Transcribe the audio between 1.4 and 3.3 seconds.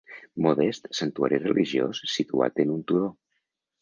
religiós situat en un turó.